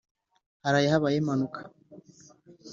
haraye 0.63 0.87
habaye 0.93 1.17
impanuka 1.19 1.59